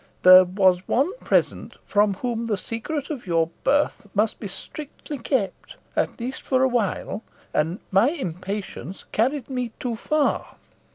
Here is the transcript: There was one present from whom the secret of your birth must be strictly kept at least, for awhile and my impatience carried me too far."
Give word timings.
There 0.23 0.45
was 0.45 0.79
one 0.87 1.15
present 1.19 1.75
from 1.85 2.15
whom 2.15 2.47
the 2.47 2.57
secret 2.57 3.11
of 3.11 3.27
your 3.27 3.51
birth 3.63 4.07
must 4.15 4.39
be 4.39 4.47
strictly 4.47 5.19
kept 5.19 5.75
at 5.95 6.19
least, 6.19 6.41
for 6.41 6.63
awhile 6.63 7.21
and 7.53 7.77
my 7.91 8.09
impatience 8.09 9.05
carried 9.11 9.47
me 9.47 9.73
too 9.79 9.95
far." 9.95 10.55